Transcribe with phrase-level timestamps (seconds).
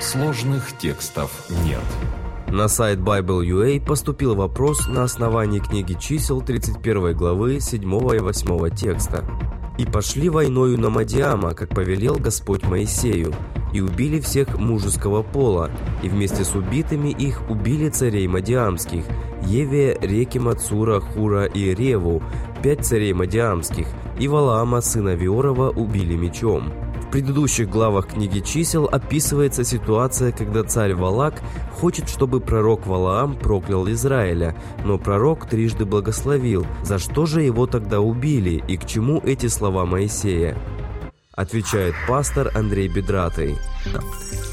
[0.00, 1.82] Сложных текстов нет.
[2.46, 9.24] На сайт Bible.ua поступил вопрос на основании книги чисел 31 главы 7 и 8 текста.
[9.76, 13.34] «И пошли войною на Мадиама, как повелел Господь Моисею,
[13.72, 15.68] и убили всех мужеского пола,
[16.04, 19.04] и вместе с убитыми их убили царей Мадиамских,
[19.42, 22.22] Еве, реки Мацура, Хура и Реву,
[22.62, 23.88] пять царей Мадиамских,
[24.20, 26.87] и Валаама, сына Виорова, убили мечом».
[27.08, 31.40] В предыдущих главах книги чисел описывается ситуация, когда царь Валак
[31.72, 38.00] хочет, чтобы пророк Валаам проклял Израиля, но пророк трижды благословил, за что же его тогда
[38.02, 40.54] убили и к чему эти слова Моисея?
[41.32, 43.56] Отвечает пастор Андрей Бедратый.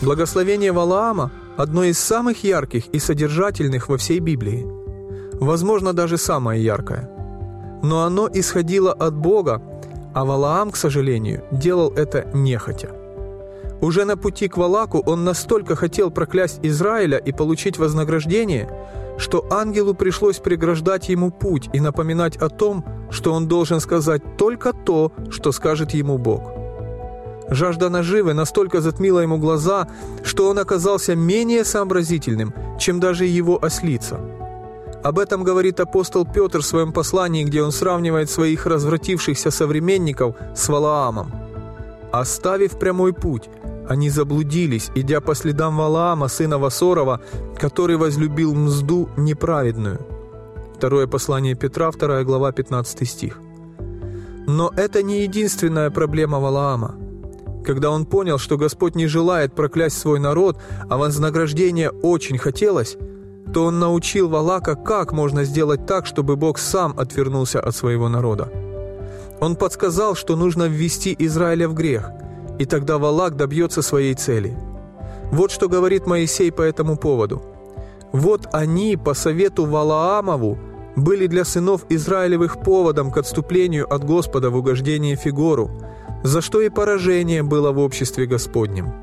[0.01, 4.65] Благословение Валаама– одно из самых ярких и содержательных во всей Библии.
[5.41, 7.09] Возможно, даже самое яркое.
[7.83, 9.61] Но оно исходило от Бога
[10.15, 12.89] а Валаам, к сожалению, делал это нехотя.
[13.81, 18.69] Уже на пути к Валаку он настолько хотел проклясть Израиля и получить вознаграждение,
[19.17, 24.71] что ангелу пришлось преграждать ему путь и напоминать о том, что он должен сказать только
[24.71, 26.53] то, что скажет ему Бог.
[27.49, 29.89] Жажда наживы настолько затмила ему глаза,
[30.23, 34.19] что он оказался менее сообразительным, чем даже его ослица–
[35.05, 40.67] об этом говорит апостол Петр в своем послании, где он сравнивает своих развратившихся современников с
[40.67, 41.31] Валаамом.
[42.11, 43.43] «Оставив прямой путь,
[43.87, 47.21] они заблудились, идя по следам Валаама, сына Васорова,
[47.55, 49.99] который возлюбил мзду неправедную».
[50.75, 53.39] Второе послание Петра, 2 глава, 15 стих.
[54.47, 56.95] Но это не единственная проблема Валаама.
[57.63, 60.57] Когда он понял, что Господь не желает проклясть свой народ,
[60.89, 62.97] а вознаграждение очень хотелось–
[63.53, 68.49] то он научил Валака, как можно сделать так, чтобы Бог сам отвернулся от своего народа.
[69.39, 72.11] Он подсказал, что нужно ввести Израиля в грех,
[72.59, 74.57] и тогда Валак добьется своей цели.
[75.31, 77.41] Вот что говорит Моисей по этому поводу.
[78.11, 80.57] «Вот они, по совету Валаамову,
[80.95, 85.69] были для сынов Израилевых поводом к отступлению от Господа в угождение Фигору,
[86.23, 88.93] за что и поражение было в обществе Господнем».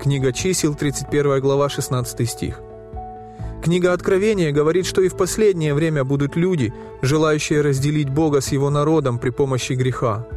[0.00, 2.60] Книга чисел, 31 глава, 16 стих.
[3.64, 8.68] Книга Откровения говорит, что и в последнее время будут люди, желающие разделить Бога с Его
[8.68, 10.28] народом при помощи греха.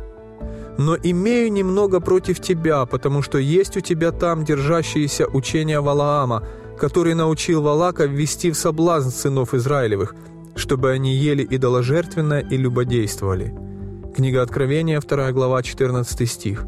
[0.78, 6.48] «Но имею немного против тебя, потому что есть у тебя там держащиеся учения Валаама,
[6.80, 10.16] который научил Валака ввести в соблазн сынов Израилевых,
[10.56, 13.54] чтобы они ели идоложертвенно и любодействовали».
[14.16, 16.66] Книга Откровения, 2 глава, 14 стих.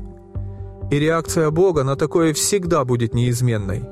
[0.91, 3.85] И реакция Бога на такое всегда будет неизменной.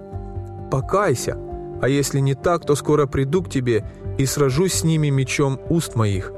[0.69, 1.37] «Покайся,
[1.81, 3.85] а если не так, то скоро приду к тебе
[4.17, 6.31] и сражусь с ними мечом уст моих».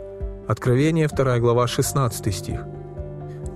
[0.48, 2.62] Откровение 2 глава 16 стих.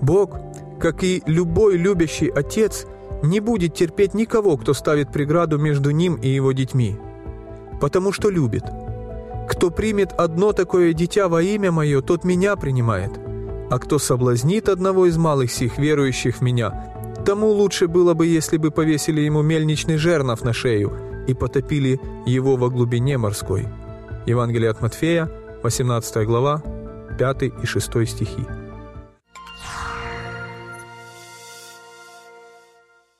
[0.01, 0.37] Бог,
[0.79, 2.85] как и любой любящий отец,
[3.23, 6.97] не будет терпеть никого, кто ставит преграду между ним и его детьми,
[7.81, 8.63] потому что любит.
[9.49, 13.11] Кто примет одно такое дитя во имя мое, тот меня принимает,
[13.71, 16.93] а кто соблазнит одного из малых сих, верующих в меня,
[17.25, 20.91] тому лучше было бы, если бы повесили ему мельничный жернов на шею–
[21.27, 23.67] и потопили его во глубине морской».
[24.25, 25.29] Евангелие от Матфея,
[25.63, 26.61] 18 глава,
[27.19, 28.45] 5 и 6 стихи.